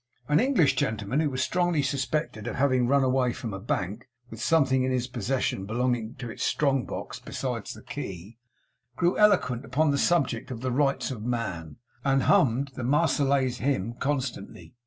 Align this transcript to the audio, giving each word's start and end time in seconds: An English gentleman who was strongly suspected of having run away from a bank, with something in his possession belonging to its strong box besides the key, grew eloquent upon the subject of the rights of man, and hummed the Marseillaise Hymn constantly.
An 0.27 0.39
English 0.39 0.75
gentleman 0.77 1.19
who 1.19 1.29
was 1.29 1.43
strongly 1.43 1.83
suspected 1.83 2.47
of 2.47 2.55
having 2.55 2.87
run 2.87 3.03
away 3.03 3.33
from 3.33 3.53
a 3.53 3.59
bank, 3.59 4.07
with 4.31 4.41
something 4.41 4.81
in 4.81 4.91
his 4.91 5.05
possession 5.05 5.67
belonging 5.67 6.15
to 6.15 6.27
its 6.31 6.41
strong 6.43 6.87
box 6.87 7.19
besides 7.19 7.75
the 7.75 7.83
key, 7.83 8.39
grew 8.95 9.15
eloquent 9.15 9.63
upon 9.63 9.91
the 9.91 9.99
subject 9.99 10.49
of 10.49 10.61
the 10.61 10.71
rights 10.71 11.11
of 11.11 11.21
man, 11.21 11.75
and 12.03 12.23
hummed 12.23 12.69
the 12.73 12.83
Marseillaise 12.83 13.59
Hymn 13.59 13.93
constantly. 13.93 14.73